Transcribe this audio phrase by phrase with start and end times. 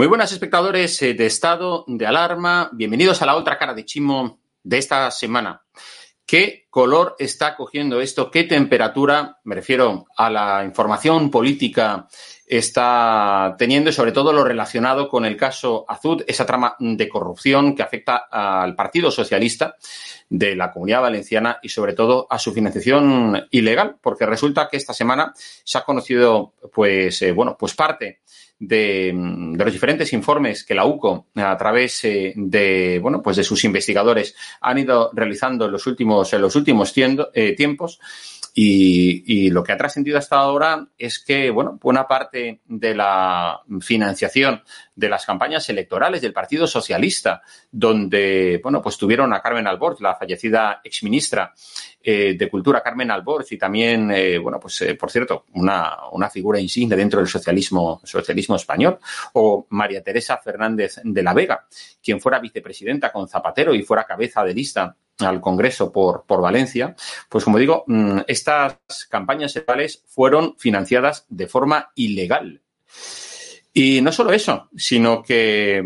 [0.00, 4.40] Muy buenas espectadores eh, de estado de alarma, bienvenidos a la otra cara de Chimo
[4.62, 5.62] de esta semana.
[6.24, 8.30] ¿Qué color está cogiendo esto?
[8.30, 12.08] ¿Qué temperatura, me refiero a la información política,
[12.46, 17.82] está teniendo sobre todo lo relacionado con el caso Azud, esa trama de corrupción que
[17.82, 19.76] afecta al Partido Socialista
[20.30, 24.94] de la Comunidad Valenciana y sobre todo a su financiación ilegal, porque resulta que esta
[24.94, 28.20] semana se ha conocido, pues, eh, bueno, pues parte
[28.60, 33.44] de, de, los diferentes informes que la UCO, a través eh, de, bueno, pues de
[33.44, 37.98] sus investigadores, han ido realizando en los últimos, en los últimos eh, tiempos.
[38.54, 44.62] Y, lo que ha trascendido hasta ahora es que, bueno, buena parte de la financiación
[44.94, 50.14] de las campañas electorales del Partido Socialista, donde, bueno, pues tuvieron a Carmen Alborz, la
[50.14, 51.54] fallecida exministra
[52.02, 56.28] eh, de Cultura, Carmen Alborz, y también, eh, bueno, pues, eh, por cierto, una, una,
[56.28, 58.98] figura insigne dentro del socialismo, socialismo español,
[59.34, 61.66] o María Teresa Fernández de la Vega,
[62.02, 66.94] quien fuera vicepresidenta con Zapatero y fuera cabeza de lista al Congreso por, por Valencia,
[67.28, 67.84] pues como digo,
[68.26, 72.60] estas campañas electorales fueron financiadas de forma ilegal.
[73.72, 75.82] Y no solo eso, sino que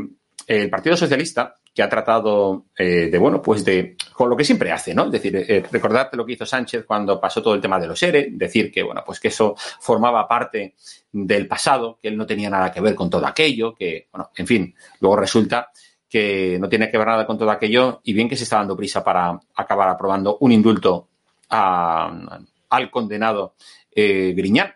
[0.47, 4.71] el Partido Socialista, que ha tratado eh, de, bueno, pues de, con lo que siempre
[4.71, 5.07] hace, ¿no?
[5.07, 8.01] Es decir, eh, recordarte lo que hizo Sánchez cuando pasó todo el tema de los
[8.01, 10.77] ERE, decir que, bueno, pues que eso formaba parte
[11.11, 14.47] del pasado, que él no tenía nada que ver con todo aquello, que, bueno, en
[14.47, 15.73] fin, luego resulta
[16.15, 18.77] que no tiene que ver nada con todo aquello y bien que se está dando
[18.77, 21.09] prisa para acabar aprobando un indulto
[21.49, 23.57] al condenado
[23.91, 24.73] eh, Griñán,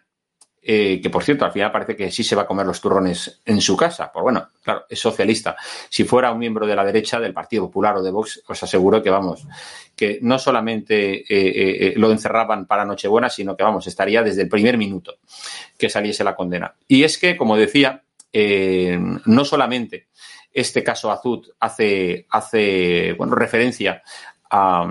[0.61, 3.41] eh, que por cierto, al final parece que sí se va a comer los turrones
[3.45, 4.11] en su casa.
[4.13, 5.55] Pues bueno, claro, es socialista.
[5.89, 9.01] Si fuera un miembro de la derecha, del Partido Popular o de Vox, os aseguro
[9.01, 9.47] que vamos,
[9.95, 14.49] que no solamente eh, eh, lo encerraban para Nochebuena, sino que vamos, estaría desde el
[14.49, 15.19] primer minuto
[15.79, 16.75] que saliese la condena.
[16.89, 18.03] Y es que, como decía,
[18.33, 20.09] no solamente
[20.53, 24.03] este caso Azud hace, hace bueno, referencia
[24.51, 24.87] a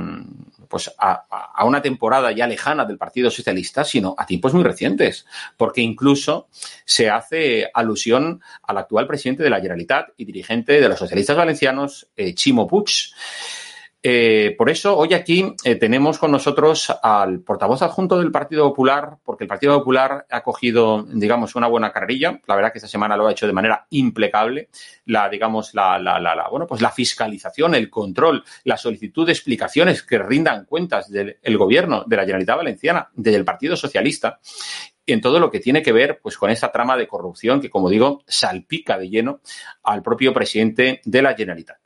[0.68, 1.26] pues a,
[1.56, 5.26] a, una temporada ya lejana del Partido Socialista, sino a tiempos muy recientes,
[5.56, 6.48] porque incluso
[6.86, 12.08] se hace alusión al actual presidente de la Generalitat y dirigente de los socialistas valencianos,
[12.16, 13.14] eh, Chimo Puig.
[14.10, 19.18] Eh, por eso hoy aquí eh, tenemos con nosotros al portavoz adjunto del Partido Popular,
[19.22, 22.40] porque el Partido Popular ha cogido, digamos, una buena carrerilla.
[22.48, 24.70] La verdad que esta semana lo ha hecho de manera impecable.
[25.08, 30.04] La, digamos, la, la, la, bueno, pues la fiscalización, el control, la solicitud de explicaciones
[30.04, 34.40] que rindan cuentas del gobierno de la Generalitat Valenciana, desde el Partido Socialista
[35.08, 37.90] en todo lo que tiene que ver pues, con esa trama de corrupción que, como
[37.90, 39.40] digo, salpica de lleno
[39.84, 41.78] al propio presidente de la Generalitat.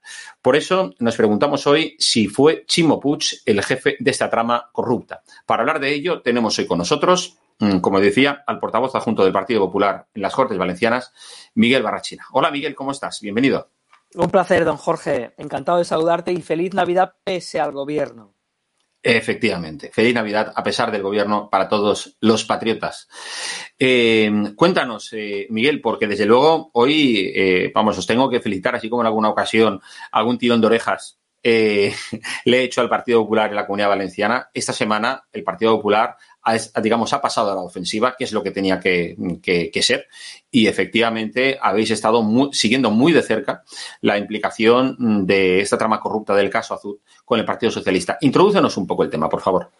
[0.41, 5.21] Por eso nos preguntamos hoy si fue Chimo Puig el jefe de esta trama corrupta.
[5.45, 9.31] Para hablar de ello, tenemos hoy con nosotros, mm, como decía, al portavoz adjunto del
[9.31, 11.13] Partido Popular en las Cortes Valencianas,
[11.53, 12.25] Miguel Barrachina.
[12.31, 13.21] Hola, Miguel, ¿cómo estás?
[13.21, 13.69] Bienvenido.
[14.15, 15.33] Un placer, don Jorge.
[15.37, 18.33] Encantado de saludarte y feliz Navidad pese al gobierno.
[19.03, 19.89] Efectivamente.
[19.91, 23.07] Feliz Navidad a pesar del gobierno para todos los patriotas.
[23.79, 28.89] Eh, cuéntanos, eh, Miguel, porque desde luego hoy, eh, vamos, os tengo que felicitar, así
[28.89, 29.81] como en alguna ocasión,
[30.11, 31.91] algún tirón de orejas le
[32.45, 34.49] he hecho al Partido Popular en la Comunidad Valenciana.
[34.53, 38.43] Esta semana el Partido Popular ha, digamos, ha pasado a la ofensiva, que es lo
[38.43, 39.15] que tenía que,
[39.81, 40.07] ser,
[40.49, 43.63] y efectivamente habéis estado siguiendo muy de cerca
[44.01, 48.17] la implicación de esta trama corrupta del caso Azul con el Partido Socialista.
[48.21, 49.71] Introdúcenos un poco el tema, por favor.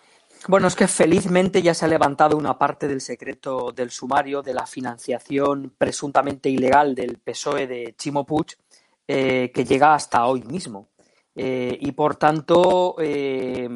[0.48, 4.56] Bueno, es que felizmente ya se ha levantado una parte del secreto del sumario de
[4.56, 8.58] la financiación presuntamente ilegal del PSOE de Chimo Puig,
[9.08, 10.90] eh, que llega hasta hoy mismo.
[11.36, 13.70] Eh, y por tanto, eh,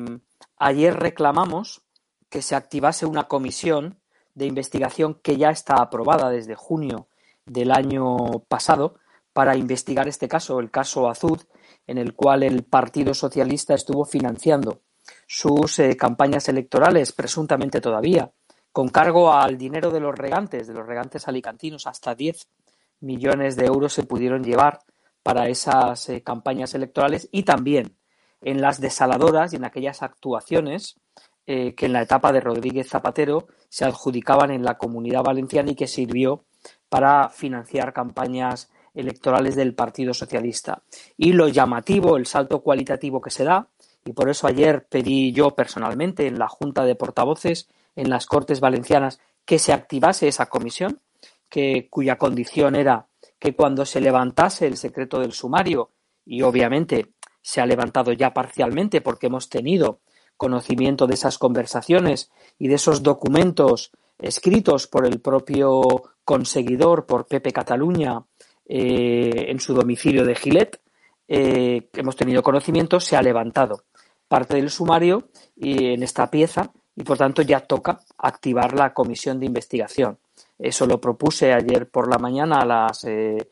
[0.58, 1.85] ayer reclamamos
[2.30, 4.00] que se activase una comisión
[4.33, 7.07] de investigación que ya está aprobada desde junio
[7.45, 8.18] del año
[8.48, 8.95] pasado
[9.33, 11.42] para investigar este caso, el caso Azud,
[11.88, 14.81] en el cual el Partido Socialista estuvo financiando
[15.27, 18.31] sus eh, campañas electorales, presuntamente todavía,
[18.71, 22.48] con cargo al dinero de los regantes, de los regantes alicantinos, hasta 10
[23.01, 24.80] millones de euros se pudieron llevar
[25.24, 27.98] para esas eh, campañas electorales y también
[28.42, 31.00] en las desaladoras y en aquellas actuaciones
[31.47, 35.75] eh, que en la etapa de Rodríguez Zapatero se adjudicaban en la comunidad valenciana y
[35.75, 36.44] que sirvió
[36.89, 40.81] para financiar campañas electorales del Partido Socialista.
[41.18, 43.68] Y lo llamativo, el salto cualitativo que se da,
[44.06, 48.59] y por eso ayer pedí yo personalmente en la Junta de Portavoces, en las Cortes
[48.59, 51.00] Valencianas, que se activase esa comisión,
[51.50, 53.07] que, cuya condición era
[53.39, 55.92] que cuando se levantase el secreto del sumario,
[56.25, 60.00] y obviamente se ha levantado ya parcialmente porque hemos tenido
[60.38, 65.82] conocimiento de esas conversaciones y de esos documentos escritos por el propio
[66.24, 68.24] conseguidor, por Pepe Cataluña,
[68.68, 70.80] eh, en su domicilio de Gilet,
[71.28, 73.84] eh, hemos tenido conocimiento, se ha levantado
[74.28, 79.40] parte del sumario y en esta pieza y por tanto ya toca activar la comisión
[79.40, 80.18] de investigación.
[80.58, 83.48] Eso lo propuse ayer por la mañana a las eh,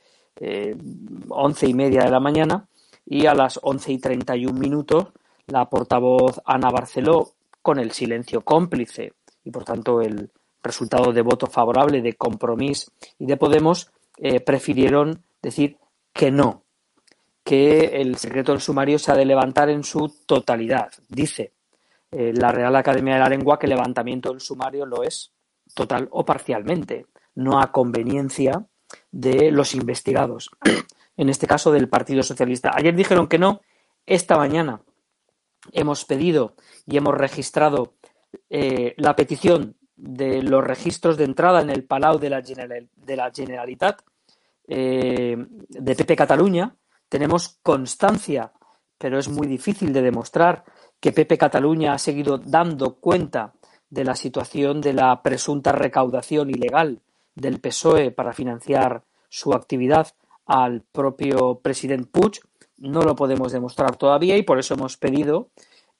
[1.29, 2.67] once y media de la mañana
[3.05, 5.07] y a las once y treinta y un minutos
[5.47, 9.13] la portavoz Ana Barceló con el silencio cómplice
[9.43, 10.31] y por tanto el
[10.61, 15.77] resultado de voto favorable de Compromís y de Podemos eh, prefirieron decir
[16.13, 16.63] que no,
[17.43, 20.91] que el secreto del sumario se ha de levantar en su totalidad.
[21.09, 21.53] Dice
[22.11, 25.31] eh, la Real Academia de la Lengua que el levantamiento del sumario lo es
[25.73, 28.65] total o parcialmente, no a conveniencia
[29.11, 30.51] de los investigados,
[31.17, 32.71] en este caso del Partido Socialista.
[32.75, 33.61] Ayer dijeron que no,
[34.05, 34.81] esta mañana
[35.71, 36.55] hemos pedido
[36.85, 37.93] y hemos registrado
[38.49, 44.01] eh, la petición de los registros de entrada en el Palau de la, Generalitat
[44.67, 45.37] eh,
[45.69, 46.75] de Pepe Cataluña.
[47.07, 48.51] Tenemos constancia,
[48.97, 50.63] pero es muy difícil de demostrar
[50.99, 53.53] que Pepe Cataluña ha seguido dando cuenta
[53.89, 57.01] de la situación de la presunta recaudación ilegal
[57.35, 60.07] del PSOE para financiar su actividad
[60.45, 62.39] al propio presidente Puig
[62.77, 65.49] no lo podemos demostrar todavía y por eso hemos pedido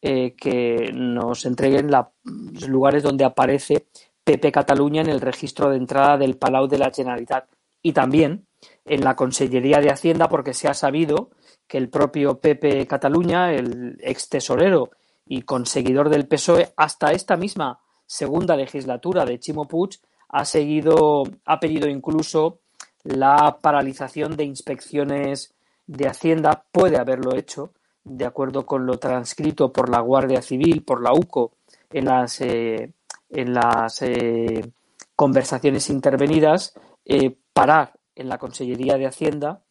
[0.01, 3.88] eh, que nos entreguen los lugares donde aparece
[4.24, 7.46] PP Cataluña en el registro de entrada del Palau de la Generalitat
[7.82, 8.46] y también
[8.86, 11.30] en la Consellería de Hacienda porque se ha sabido
[11.68, 14.92] que el propio PP Cataluña, el ex tesorero
[15.25, 20.00] y conseguidor del PSOE, hasta esta misma segunda legislatura de Chimo Puig
[20.30, 22.60] ha seguido, ha pedido incluso
[23.03, 25.52] la paralización de inspecciones
[25.85, 27.73] de Hacienda puede haberlo hecho,
[28.03, 31.53] de acuerdo con lo transcrito por la Guardia Civil, por la UCO,
[31.91, 32.93] en las, eh,
[33.29, 34.71] en las eh,
[35.15, 36.73] conversaciones intervenidas,
[37.05, 39.61] eh, parar en la Consellería de Hacienda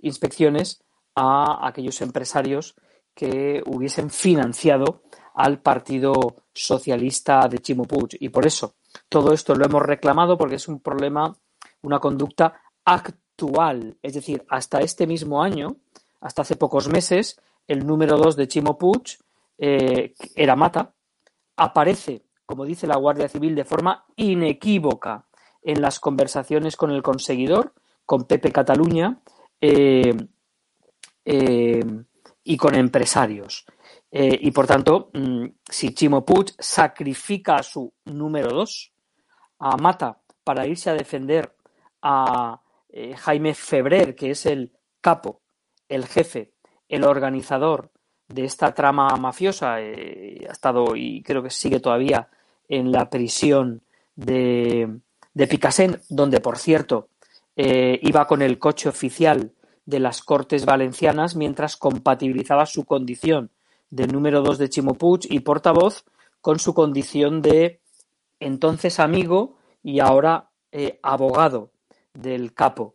[0.00, 0.82] inspecciones
[1.14, 2.74] a aquellos empresarios
[3.14, 5.04] que hubiesen financiado
[5.34, 6.12] al Partido
[6.52, 7.86] Socialista de Chimo
[8.20, 8.74] Y por eso
[9.08, 11.34] todo esto lo hemos reclamado porque es un problema,
[11.80, 12.60] una conducta
[14.02, 15.76] es decir, hasta este mismo año,
[16.20, 19.18] hasta hace pocos meses, el número dos de Chimo Puig
[19.58, 20.94] eh, era Mata,
[21.56, 25.26] aparece, como dice la Guardia Civil, de forma inequívoca
[25.62, 27.72] en las conversaciones con el conseguidor,
[28.04, 29.20] con Pepe Cataluña
[29.60, 30.14] eh,
[31.24, 31.84] eh,
[32.44, 33.64] y con empresarios.
[34.10, 38.92] y por tanto, mm, si Chimo Puig sacrifica a su número dos,
[39.58, 41.56] a Mata, para irse a defender
[42.02, 42.61] a
[43.16, 45.40] Jaime Febrer, que es el capo,
[45.88, 46.52] el jefe,
[46.88, 47.90] el organizador
[48.28, 52.28] de esta trama mafiosa, eh, ha estado y creo que sigue todavía
[52.68, 53.82] en la prisión
[54.16, 55.00] de,
[55.34, 57.08] de donde por cierto
[57.56, 59.52] eh, iba con el coche oficial
[59.84, 63.50] de las Cortes Valencianas mientras compatibilizaba su condición
[63.90, 64.96] de número dos de Chimo
[65.28, 66.04] y portavoz
[66.40, 67.80] con su condición de
[68.40, 71.70] entonces amigo y ahora eh, abogado
[72.14, 72.94] del capo.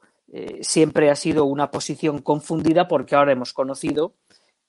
[0.62, 4.13] siempre ha sido una posición confundida porque ahora hemos conocido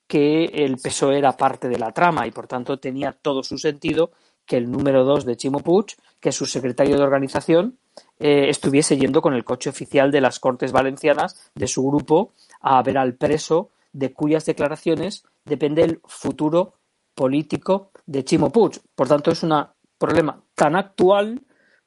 [0.07, 4.11] que el PSOE era parte de la trama y por tanto tenía todo su sentido
[4.49, 7.79] que el número dos de Chimo Puig, que es su secretario de organización,
[8.19, 12.83] eh, estuviese yendo con el coche oficial de las Cortes Valencianas de su grupo a
[12.83, 16.75] ver al preso de cuyas declaraciones depende el futuro
[17.15, 18.81] político de Chimo Puig.
[18.95, 19.53] Por tanto, es un
[19.99, 21.43] problema tan actual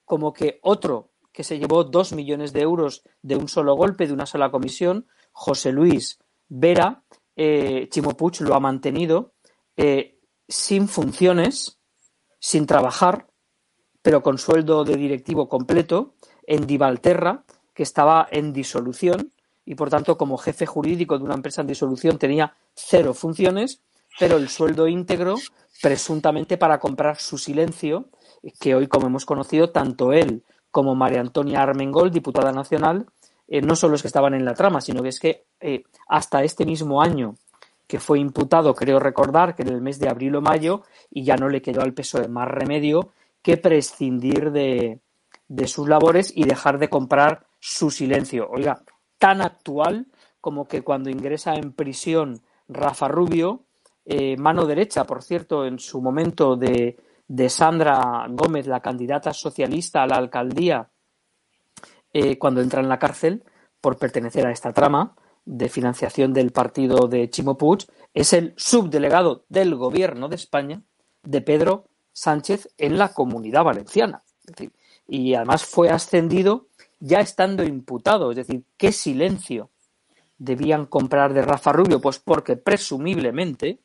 [0.06, 4.14] como que otro que se llevó dos millones de euros de un solo golpe, de
[4.14, 6.20] una sola comisión, José Luis
[6.50, 7.04] Vera,
[7.36, 9.34] eh, Chimo Puig lo ha mantenido
[9.78, 11.80] eh, sin funciones,
[12.40, 13.28] sin trabajar,
[14.02, 19.32] pero con sueldo de directivo completo, en Divalterra, que estaba en disolución
[19.64, 23.82] y por tanto como jefe jurídico de una empresa en disolución tenía cero funciones,
[24.20, 25.36] pero el sueldo íntegro
[25.82, 28.10] presuntamente para comprar su silencio,
[28.60, 33.06] que hoy como hemos conocido tanto él como María Antonia Armengol, diputada nacional,
[33.48, 36.44] eh, no solo es que estaban en la trama, sino que es que eh, hasta
[36.44, 37.36] este mismo año
[37.86, 41.36] que fue imputado, creo recordar, que en el mes de abril o mayo, y ya
[41.36, 43.10] no le quedó al PSOE más remedio
[43.42, 45.02] que prescindir de,
[45.68, 48.48] sus labores y dejar de comprar su silencio.
[48.50, 48.82] Oiga,
[49.18, 50.08] tan actual
[50.40, 53.66] como que cuando ingresa en prisión Rafa Rubio,
[54.06, 56.96] eh, mano derecha, por cierto, en su momento de,
[57.32, 60.90] de Sandra Gómez, la candidata socialista a la alcaldía
[62.12, 63.46] eh, cuando entra en la cárcel
[63.80, 67.58] por pertenecer a esta trama de financiación del partido de Chimo
[68.14, 70.82] es el subdelegado del gobierno de España
[71.24, 74.24] de Pedro Sánchez en la comunidad valenciana.
[75.08, 76.68] y además fue ascendido
[77.00, 79.70] ya estando imputado, es decir, qué silencio
[80.38, 83.80] debían comprar de Rafa Rubio, pues porque presumiblemente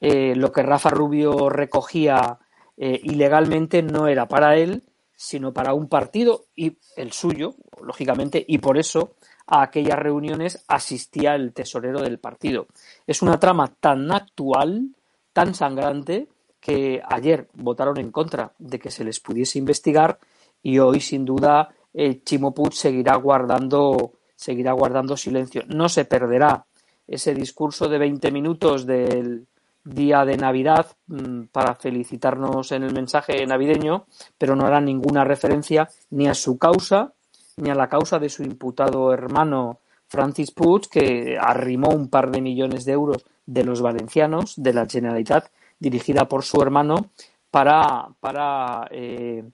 [0.00, 2.38] eh, lo que Rafa Rubio recogía
[2.76, 4.82] eh, ilegalmente no era para él,
[5.16, 9.14] sino para un partido y el suyo, lógicamente, y por eso
[9.46, 12.66] a aquellas reuniones asistía el tesorero del partido.
[13.06, 14.94] Es una trama tan actual,
[15.32, 16.28] tan sangrante,
[16.60, 20.18] que ayer votaron en contra de que se les pudiese investigar
[20.62, 25.62] y hoy, sin duda, el Chimo seguirá guardando, seguirá guardando silencio.
[25.68, 26.64] No se perderá
[27.06, 29.46] ese discurso de 20 minutos del
[29.84, 34.06] día de Navidad mm, para felicitarnos en el mensaje navideño,
[34.38, 37.12] pero no hará ninguna referencia ni a su causa
[37.56, 42.40] ni a la causa de su imputado hermano Francis Puig, que arrimó un par de
[42.40, 45.48] millones de euros de los valencianos, de la Generalitat,
[45.78, 47.10] dirigida por su hermano,
[47.50, 49.44] para, para eh,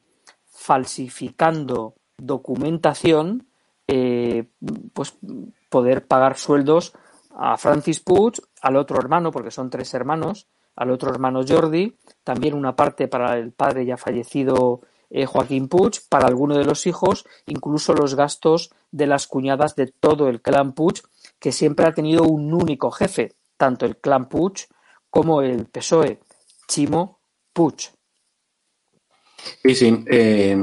[0.46, 3.46] falsificando documentación,
[3.86, 4.44] eh,
[4.92, 5.14] pues
[5.68, 6.92] poder pagar sueldos
[7.42, 12.52] a Francis Puig, al otro hermano, porque son tres hermanos, al otro hermano Jordi, también
[12.52, 17.24] una parte para el padre ya fallecido eh, Joaquín Puig, para alguno de los hijos,
[17.46, 21.00] incluso los gastos de las cuñadas de todo el clan Puig,
[21.38, 24.66] que siempre ha tenido un único jefe, tanto el clan Puig
[25.08, 26.20] como el PSOE,
[26.68, 27.20] Chimo
[27.54, 27.90] Puig.
[29.62, 30.04] Sí, sí.
[30.10, 30.58] Eh,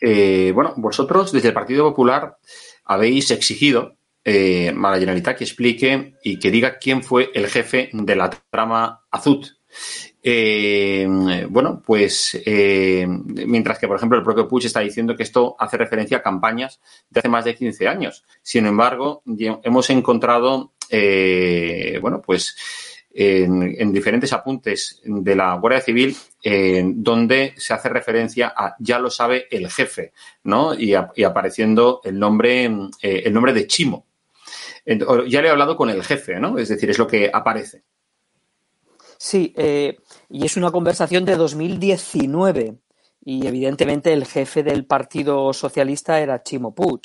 [0.00, 2.38] eh, bueno, vosotros desde el Partido Popular
[2.86, 3.96] habéis exigido
[4.28, 9.46] eh, a que explique y que diga quién fue el jefe de la trama Azut.
[10.20, 11.06] Eh,
[11.48, 15.76] bueno, pues eh, mientras que, por ejemplo, el propio Puig está diciendo que esto hace
[15.76, 18.24] referencia a campañas de hace más de 15 años.
[18.42, 19.22] Sin embargo,
[19.62, 22.56] hemos encontrado, eh, bueno, pues
[23.14, 26.16] en, diferentes apuntes de la Guardia Civil
[26.96, 30.74] donde se hace referencia a ya lo sabe el jefe, ¿no?
[30.74, 32.64] Y, y apareciendo el nombre,
[33.00, 34.05] el nombre de Chimo,
[34.86, 36.58] ya le he hablado con el jefe, ¿no?
[36.58, 37.84] Es decir, es lo que aparece.
[39.18, 42.78] Sí, eh, y es una conversación de 2019
[43.24, 47.00] y evidentemente el jefe del Partido Socialista era Chimo Puig.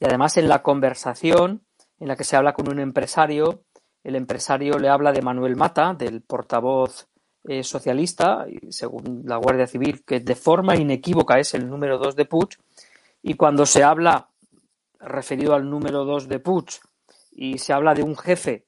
[0.00, 1.64] Y además en la conversación
[2.00, 3.64] en la que se habla con un empresario
[4.04, 7.08] el empresario le habla de Manuel Mata, del portavoz
[7.44, 12.24] eh, socialista, según la Guardia Civil, que de forma inequívoca es el número dos de
[12.24, 12.58] Puig,
[13.22, 14.28] y cuando se habla
[14.98, 16.66] referido al número dos de Puig
[17.32, 18.66] y se habla de un jefe,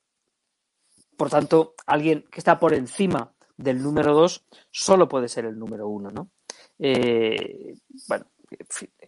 [1.16, 5.88] por tanto, alguien que está por encima del número dos, solo puede ser el número
[5.88, 6.30] uno, ¿no?
[6.78, 7.74] Eh,
[8.08, 8.26] bueno,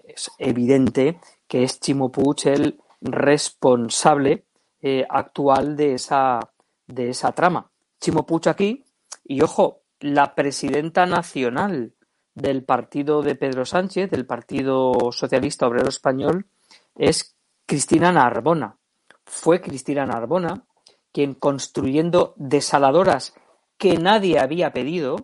[0.04, 4.46] es evidente que es Chimo Puig el responsable
[4.80, 6.38] eh, actual de esa,
[6.86, 7.70] de esa trama.
[8.00, 8.84] Chimo Puig aquí,
[9.24, 11.94] y ojo, la presidenta nacional
[12.34, 16.46] del partido de Pedro Sánchez, del Partido Socialista Obrero Español,
[16.94, 17.34] es
[17.64, 18.78] Cristina Narbona.
[19.26, 20.64] Fue Cristina Narbona
[21.12, 23.34] quien construyendo desaladoras
[23.78, 25.16] que nadie había pedido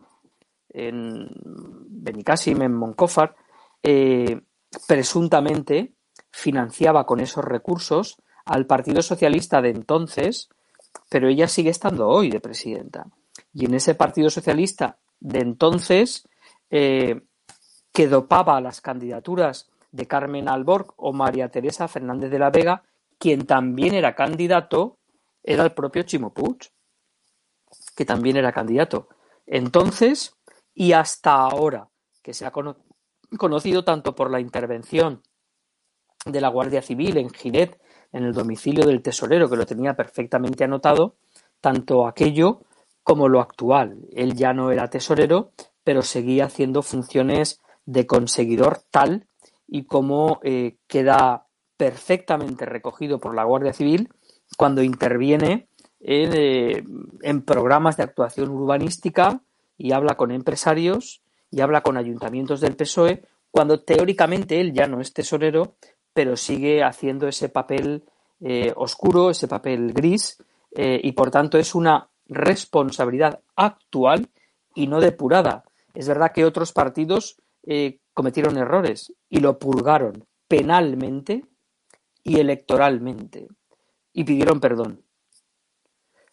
[0.70, 3.36] en Benicassim, en Moncófar,
[3.82, 4.40] eh,
[4.88, 5.92] presuntamente
[6.30, 8.16] financiaba con esos recursos
[8.46, 10.48] al Partido Socialista de entonces,
[11.10, 13.06] pero ella sigue estando hoy de presidenta.
[13.52, 16.26] Y en ese Partido Socialista de entonces,
[16.70, 17.20] eh,
[17.92, 22.82] que dopaba las candidaturas de Carmen Alborg o María Teresa Fernández de la Vega,
[23.22, 24.98] quien también era candidato,
[25.44, 26.72] era el propio Chimo Puig,
[27.94, 29.10] que también era candidato.
[29.46, 30.34] Entonces,
[30.74, 31.88] y hasta ahora,
[32.20, 32.52] que se ha
[33.38, 35.22] conocido tanto por la intervención
[36.26, 40.64] de la Guardia Civil en Ginet, en el domicilio del tesorero, que lo tenía perfectamente
[40.64, 41.14] anotado,
[41.60, 42.62] tanto aquello
[43.04, 44.00] como lo actual.
[44.10, 45.52] Él ya no era tesorero,
[45.84, 49.28] pero seguía haciendo funciones de conseguidor tal
[49.68, 51.46] y como eh, queda
[51.82, 54.08] perfectamente recogido por la Guardia Civil
[54.56, 55.66] cuando interviene
[55.98, 56.84] en, eh,
[57.22, 59.40] en programas de actuación urbanística
[59.76, 65.00] y habla con empresarios y habla con ayuntamientos del PSOE cuando teóricamente él ya no
[65.00, 65.74] es tesorero,
[66.14, 68.04] pero sigue haciendo ese papel
[68.40, 70.40] eh, oscuro, ese papel gris,
[70.76, 74.28] eh, y por tanto es una responsabilidad actual
[74.76, 75.64] y no depurada.
[75.94, 77.42] Es verdad que otros partidos
[78.14, 81.44] cometieron errores y lo purgaron penalmente
[82.22, 83.48] y electoralmente
[84.12, 85.04] y pidieron perdón.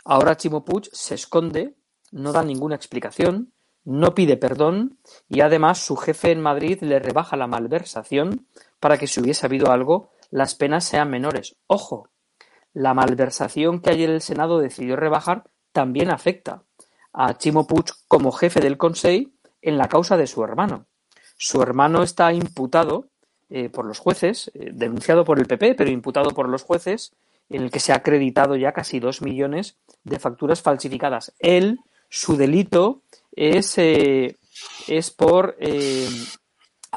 [0.05, 1.75] Ahora Chimo Puig se esconde,
[2.11, 3.53] no da ninguna explicación,
[3.83, 8.47] no pide perdón y además su jefe en Madrid le rebaja la malversación
[8.79, 11.55] para que si hubiese habido algo, las penas sean menores.
[11.67, 12.09] Ojo,
[12.73, 16.63] la malversación que ayer el Senado decidió rebajar también afecta
[17.13, 20.85] a Chimo Puig como jefe del Consejo en la causa de su hermano.
[21.37, 23.09] Su hermano está imputado
[23.49, 27.13] eh, por los jueces, eh, denunciado por el PP, pero imputado por los jueces,
[27.49, 31.33] en el que se ha acreditado ya casi dos millones de facturas falsificadas.
[31.39, 33.01] Él, su delito
[33.35, 34.37] es, eh,
[34.87, 35.57] es por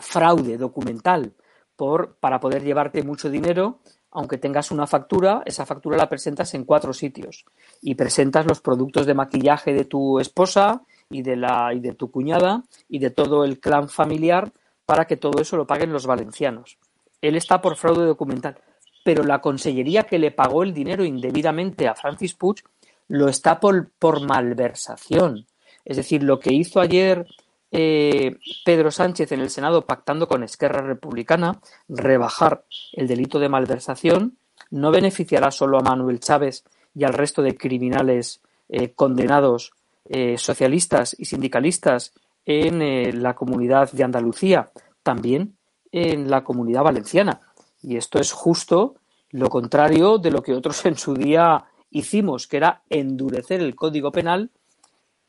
[0.01, 1.33] fraude documental,
[1.75, 6.65] por, para poder llevarte mucho dinero, aunque tengas una factura, esa factura la presentas en
[6.65, 7.47] cuatro sitios
[7.81, 12.11] y presentas los productos de maquillaje de tu esposa y de, la, y de tu
[12.11, 14.53] cuñada y de todo el clan familiar
[14.87, 16.79] para que todo eso lo paguen los valencianos.
[17.21, 18.59] Él está por fraude documental,
[19.05, 22.63] pero la consellería que le pagó el dinero indebidamente a Francis Puig
[23.09, 25.47] lo está por, por malversación.
[25.85, 27.27] Es decir, lo que hizo ayer
[27.71, 34.37] eh, Pedro Sánchez en el Senado pactando con Esquerra Republicana rebajar el delito de malversación
[34.71, 36.65] no beneficiará solo a Manuel Chávez
[36.95, 39.73] y al resto de criminales eh, condenados
[40.05, 42.13] eh, socialistas y sindicalistas
[42.45, 44.71] en la comunidad de Andalucía,
[45.03, 45.57] también
[45.91, 47.41] en la comunidad valenciana.
[47.83, 48.97] Y esto es justo
[49.31, 54.11] lo contrario de lo que otros en su día hicimos, que era endurecer el Código
[54.11, 54.51] Penal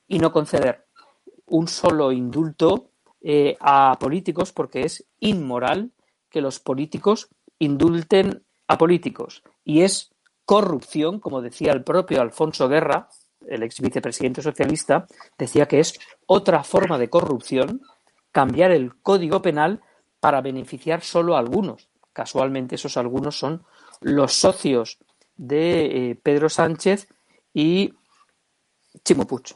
[0.07, 0.85] y no conceder
[1.47, 2.89] un solo indulto
[3.21, 5.91] eh, a políticos porque es inmoral
[6.29, 9.43] que los políticos indulten a políticos.
[9.63, 10.11] Y es
[10.45, 13.09] corrupción, como decía el propio Alfonso Guerra,
[13.47, 17.81] el ex vicepresidente socialista, decía que es otra forma de corrupción
[18.31, 19.81] cambiar el código penal
[20.19, 21.89] para beneficiar solo a algunos.
[22.13, 23.63] Casualmente esos algunos son
[24.01, 24.97] los socios
[25.35, 27.07] de eh, Pedro Sánchez
[27.53, 27.93] y
[29.03, 29.55] Chimo Puig.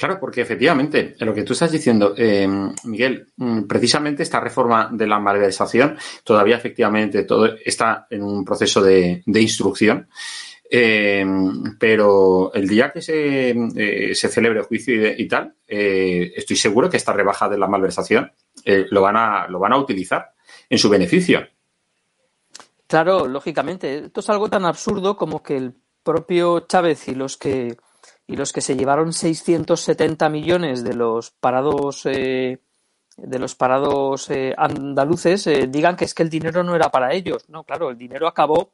[0.00, 2.48] Claro, porque efectivamente, en lo que tú estás diciendo, eh,
[2.84, 8.80] Miguel, mm, precisamente esta reforma de la malversación todavía efectivamente todo está en un proceso
[8.80, 10.08] de, instrucción.
[10.72, 11.24] Eh,
[11.78, 16.96] pero el día que se, eh, se celebre el juicio y, tal, estoy seguro que
[16.96, 18.30] esta rebaja de la malversación
[18.64, 20.32] lo, van a, lo van a utilizar
[20.68, 21.46] en su beneficio.
[22.86, 24.06] Claro, lógicamente.
[24.06, 27.76] Esto es algo tan absurdo como que el propio Chávez y los que
[28.26, 32.60] y los que se llevaron 670 millones de los parados eh,
[33.16, 37.12] de los parados eh, andaluces eh, digan que es que el dinero no era para
[37.12, 37.48] ellos.
[37.48, 38.72] No, claro, el dinero acabó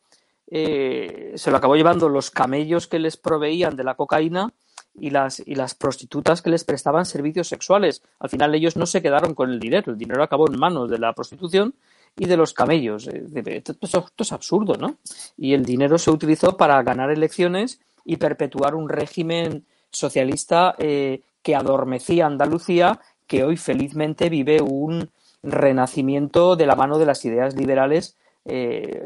[0.48, 4.52] eh, se lo acabó llevando los camellos que les proveían de la cocaína
[4.94, 8.02] y las, y las prostitutas que les prestaban servicios sexuales.
[8.18, 10.98] Al final ellos no se quedaron con el dinero, el dinero acabó en manos de
[10.98, 11.74] la prostitución
[12.16, 13.08] y de los camellos.
[13.08, 13.76] Eh, esto,
[14.18, 14.96] es absurdo, ¿no?
[15.36, 21.56] Y el dinero se utilizó para ganar elecciones y perpetuar un régimen socialista eh, que
[21.56, 25.10] adormecía Andalucía, que hoy felizmente vive un
[25.42, 28.16] renacimiento de la mano de las ideas liberales
[28.48, 29.02] eh,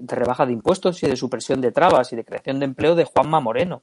[0.00, 3.04] de rebaja de impuestos y de supresión de trabas y de creación de empleo de
[3.04, 3.82] Juanma Moreno.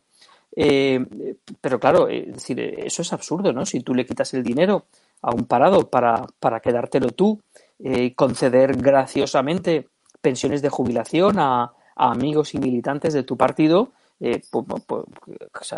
[0.54, 3.65] pero claro, decir, eso es absurdo, ¿no?
[3.65, 4.86] Si tú le quitas el dinero
[5.21, 7.39] a un parado para, para quedártelo tú
[7.84, 9.88] eh, conceder graciosamente
[10.21, 15.04] pensiones de jubilación a, amigos y militantes de tu partido, eh, pues, pues,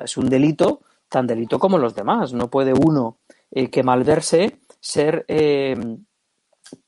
[0.03, 2.33] es un delito tan delito como los demás.
[2.33, 3.19] No puede uno
[3.51, 5.25] eh, que malverse ser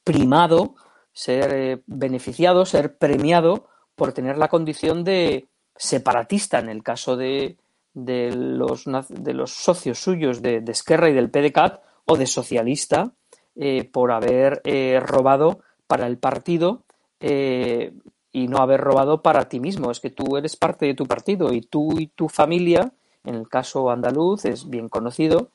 [0.04, 0.76] primado,
[1.16, 7.58] ser beneficiado, ser premiado por tener la condición de separatista en el caso de,
[7.96, 13.14] de, los, de los socios suyos de, Esquerra y del PDCAT o de socialista
[13.56, 16.84] eh, por haber eh, robado para el partido
[17.22, 17.94] eh,
[18.32, 19.90] y no haber robado para ti mismo.
[19.90, 22.92] Es que tú eres parte de tu partido y tú y tu familia,
[23.24, 25.50] en el caso andaluz es bien conocido,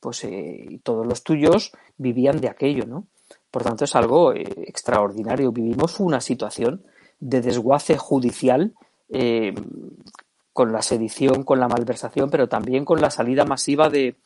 [0.00, 0.26] pues
[0.82, 3.06] todos los tuyos vivían de aquello, ¿no?
[3.54, 5.52] Por tanto, es algo extraordinario.
[5.52, 6.82] Vivimos una situación
[7.20, 8.74] de desguace judicial
[10.52, 14.16] con la sedición, con la malversación, pero también con la salida masiva de,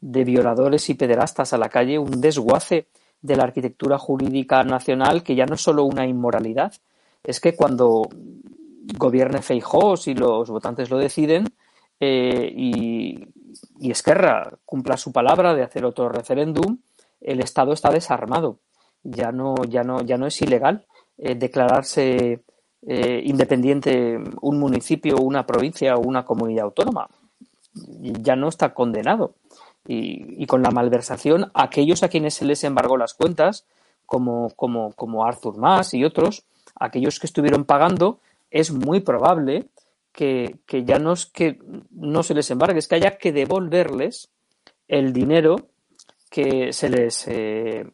[0.00, 2.86] violadores y pederastas a la calle, un desguace
[3.20, 6.72] de la arquitectura jurídica nacional que ya no es solo una inmoralidad,
[7.24, 8.02] es que cuando
[8.96, 11.48] gobierne Feijó, si los votantes lo deciden,
[11.98, 13.26] eh, y,
[13.80, 16.78] Esquerra cumpla su palabra de hacer otro referéndum,
[17.20, 18.60] el Estado está desarmado.
[19.02, 20.84] Ya no, ya no, ya no es ilegal
[21.16, 22.42] eh, declararse
[22.86, 27.08] eh, independiente un municipio, una provincia o una comunidad autónoma.
[27.74, 29.34] Ya no está condenado
[29.88, 33.64] y, con la malversación, aquellos a quienes se les embargó las cuentas,
[34.04, 39.66] como, como, como Arthur Mas y otros, aquellos que estuvieron pagando, es muy probable
[40.12, 41.58] que, ya no es que
[41.90, 44.28] no se les embargue, es que haya que devolverles
[44.88, 45.68] el dinero
[46.28, 47.84] que se les, eh,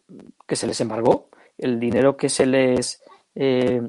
[0.47, 3.03] que se les embargó, el dinero que se les
[3.35, 3.83] eh,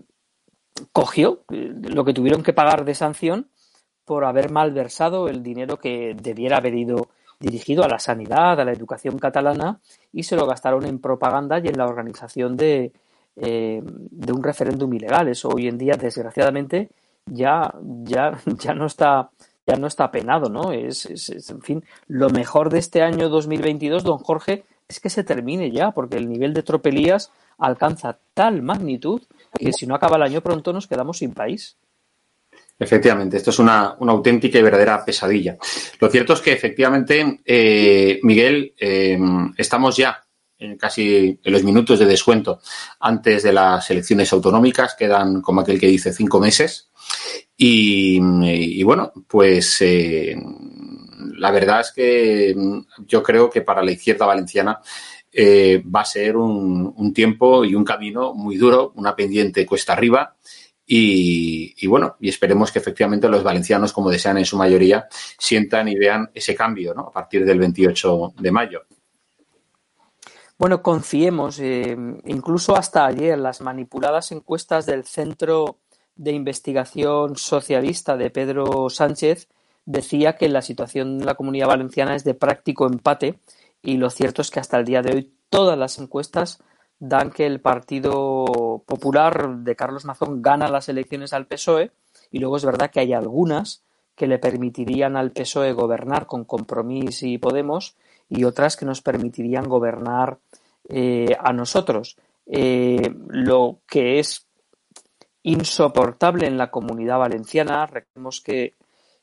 [0.92, 3.50] cogió, lo que tuvieron que pagar de sanción
[4.04, 8.72] por haber malversado el dinero que debiera haber ido dirigido a la sanidad, a la
[8.72, 9.80] educación catalana
[10.14, 12.94] y se lo gastaron en propaganda y en la organización de,
[13.36, 15.28] eh, de un referéndum ilegal.
[15.28, 16.90] Eso hoy en día, desgraciadamente,
[17.26, 19.32] ya, ya, ya no está
[19.67, 20.71] ya no está penado, ¿no?
[20.71, 25.71] Es, en fin, lo mejor de este año 2022, don Jorge, es que se termine
[25.71, 29.21] ya, porque el nivel de tropelías alcanza tal magnitud
[29.58, 31.78] que si no acaba el año pronto nos quedamos sin país.
[32.78, 35.58] Efectivamente, esto es una, una, auténtica y verdadera pesadilla.
[35.99, 39.17] Lo cierto es que efectivamente, eh, Miguel, eh,
[39.58, 40.21] estamos ya
[40.58, 42.60] en casi en los minutos de descuento
[42.99, 46.89] antes de las elecciones autonómicas, quedan como aquel que dice cinco meses.
[47.58, 50.36] Y, bueno, pues eh,
[51.38, 52.56] la verdad es que
[53.06, 54.80] yo creo que para la izquierda valenciana
[55.32, 60.36] eh, va a ser un, tiempo y un camino muy duro, una pendiente cuesta arriba
[60.88, 65.96] y, bueno, y esperemos que efectivamente los valencianos, como desean en su mayoría, sientan y
[65.96, 68.82] vean ese cambio a partir del 28 de mayo.
[70.58, 71.60] Bueno, confiemos.
[71.60, 75.80] Eh, incluso hasta ayer las manipuladas encuestas del Centro
[76.15, 79.49] de Investigación Socialista de Pedro Sánchez
[79.86, 83.39] decía que la situación de la comunidad valenciana es de práctico empate
[83.82, 86.60] y lo cierto es que hasta el día de hoy todas las encuestas
[86.99, 91.91] dan que el Partido Popular de Carlos Mazón gana las elecciones al PSOE
[92.32, 93.84] y luego es verdad que hay algunas
[94.15, 97.95] que le permitirían al PSOE gobernar con Compromís y Podemos
[98.30, 100.39] y otras que nos permitirían gobernar
[100.88, 102.17] eh, a nosotros.
[102.47, 104.45] Eh, lo que es
[105.46, 108.74] insoportable en la comunidad valenciana, recordemos que,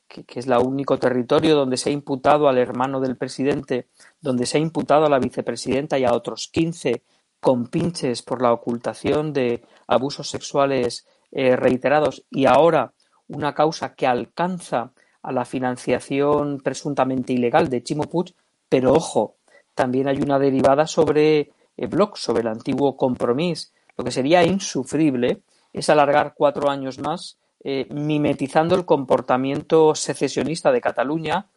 [0.07, 3.87] es el único territorio donde se ha imputado al hermano del presidente,
[4.21, 7.03] donde se ha imputado a la vicepresidenta y a otros 15
[7.41, 12.93] con pinches por la ocultación de abusos sexuales eh, reiterados y ahora
[13.27, 18.05] una causa que alcanza a la financiación presuntamente ilegal de Chimo
[18.69, 19.35] pero ojo,
[19.75, 23.71] también hay una derivada sobre eh, Bloc, sobre el antiguo compromiso.
[23.97, 25.41] Lo que sería insufrible
[25.73, 31.47] es alargar cuatro años más eh, mimetizando el comportamiento secesionista de Cataluña,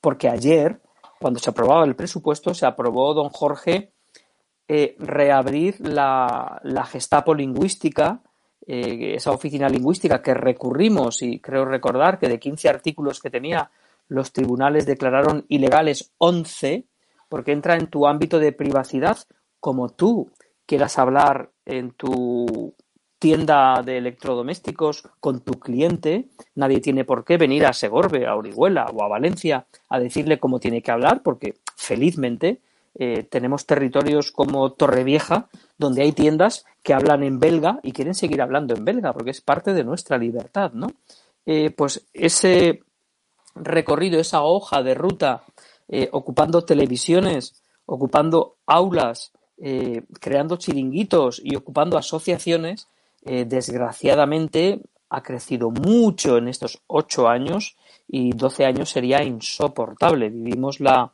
[0.00, 0.80] porque ayer,
[1.18, 3.92] cuando se aprobaba el presupuesto, se aprobó, don Jorge,
[4.68, 6.60] eh, reabrir la,
[6.90, 8.20] Gestapo lingüística
[8.66, 13.70] eh, esa oficina lingüística que recurrimos y creo recordar que de 15 artículos que tenía,
[14.08, 16.84] los tribunales declararon ilegales 11
[17.30, 19.16] porque entra en tu ámbito de privacidad
[19.58, 20.30] como tú
[20.66, 22.74] quieras hablar en tu
[23.20, 28.86] tienda de electrodomésticos con tu cliente, nadie tiene por qué venir a Segorbe, a Orihuela
[28.86, 32.62] o a Valencia a decirle cómo tiene que hablar, porque felizmente
[32.94, 38.40] eh, tenemos territorios como Torrevieja, donde hay tiendas que hablan en belga y quieren seguir
[38.40, 40.90] hablando en belga, porque es parte de nuestra libertad, ¿no?
[41.44, 42.84] Eh, pues ese
[43.54, 45.42] recorrido, esa hoja de ruta,
[45.88, 49.32] eh, ocupando televisiones, ocupando aulas,
[50.20, 52.88] creando chiringuitos y ocupando asociaciones,
[53.22, 54.80] desgraciadamente
[55.10, 57.76] ha crecido mucho en estos ocho años
[58.08, 60.30] y doce años sería insoportable.
[60.30, 61.12] Vivimos la,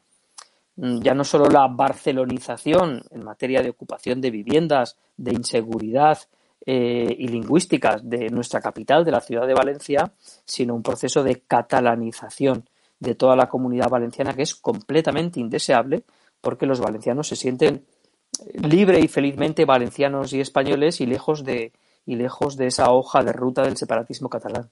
[0.77, 6.19] Mm, ya no solo la barcelonización en materia de ocupación de viviendas, de inseguridad
[6.67, 10.13] eh, y lingüísticas de nuestra capital, de la ciudad de Valencia,
[10.45, 16.05] sino un proceso de catalanización de toda la comunidad valenciana que es completamente indeseable
[16.41, 17.87] porque los valencianos se sienten
[18.55, 21.73] libre y felizmente valencianos y españoles y lejos de,
[22.07, 24.71] y lejos de esa hoja de ruta del separatismo catalán.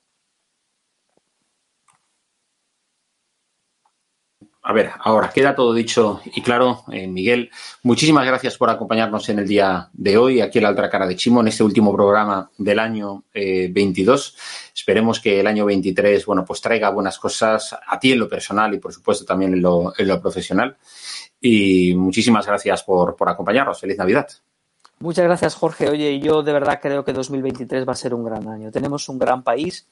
[4.67, 6.85] a ver, ahora queda todo dicho y claro.
[6.91, 7.51] Eh, Miguel,
[7.83, 11.17] muchísimas gracias por acompañarnos en el día de hoy, aquí en la otra cara de
[11.17, 14.29] Chimo, en este último programa del año 22.
[14.29, 14.41] Eh,
[14.75, 18.73] Esperemos que el año 23, bueno, pues traiga buenas cosas a ti en lo personal
[18.73, 20.77] y, por supuesto, también en lo, profesional.
[21.41, 23.79] Y muchísimas gracias por acompañarnos.
[23.79, 24.29] Feliz Navidad.
[25.05, 25.91] Muchas gracias, Jorge.
[25.91, 28.71] Oye, yo de verdad creo que 2023 va a ser un gran año.
[28.71, 29.87] Tenemos un gran país,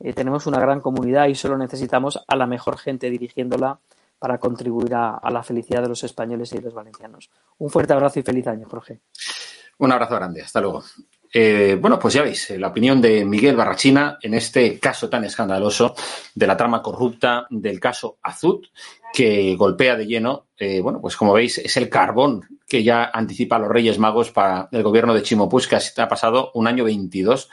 [0.00, 3.78] eh, tenemos una gran comunidad y solo necesitamos a la mejor gente dirigiéndola
[4.18, 7.30] para contribuir a, la felicidad de los españoles y de los valencianos.
[7.58, 8.98] Un fuerte abrazo y feliz año, Jorge.
[9.78, 10.82] Un abrazo grande, hasta luego.
[11.32, 15.22] Eh, bueno, pues ya veis, eh, la opinión de Miguel Barrachina en este caso tan
[15.22, 15.94] escandaloso
[16.34, 18.66] de la trama corrupta del caso Azud,
[19.12, 23.56] que golpea de lleno, eh, bueno, pues como veis, es el carbón que ya anticipa
[23.56, 26.84] a los Reyes Magos para el gobierno de Chimo Puig, que ha pasado un año
[26.84, 27.48] 22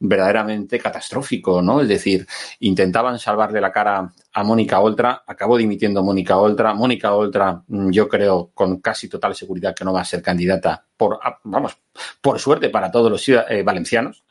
[0.00, 1.80] verdaderamente catastrófico, ¿no?
[1.80, 2.26] Es decir,
[2.60, 6.74] intentaban salvarle la cara a Mónica Oltra, acabó dimitiendo Mónica Oltra.
[6.74, 10.84] Mónica Oltra, mm, yo creo con casi total seguridad que no va a ser candidata
[10.96, 11.78] por, vamos,
[12.20, 14.24] por suerte para todos los eh, valencianos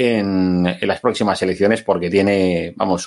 [0.00, 3.04] en, las próximas elecciones porque tiene, vamos,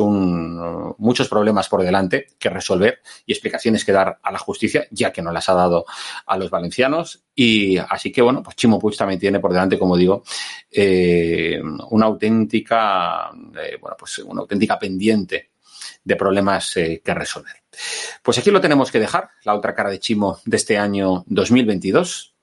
[0.97, 5.21] muchos problemas por delante que resolver y explicaciones que dar a la justicia, ya que
[5.21, 5.86] no las ha dado
[6.25, 7.23] a los valencianos.
[7.34, 10.21] Y así que, bueno, pues Chimo Puig también tiene por delante, como digo,
[10.69, 15.51] eh, una auténtica, eh, bueno, pues una auténtica pendiente
[16.04, 17.56] de problemas eh, que resolver.
[18.21, 22.36] Pues aquí lo tenemos que dejar, la otra cara de Chimo de este año 2022.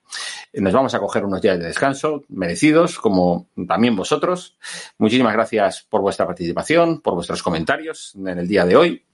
[0.61, 4.57] Nos vamos a coger unos días de descanso merecidos, como también vosotros.
[4.99, 9.07] Muchísimas gracias por vuestra participación, por vuestros comentarios en el día de hoy.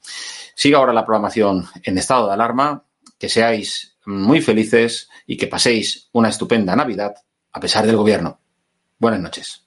[0.55, 2.85] Siga ahora la programación en estado de alarma.
[3.19, 7.15] Que seáis muy felices y que paséis una estupenda Navidad
[7.53, 8.41] a pesar del gobierno.
[8.99, 9.61] Buenas noches.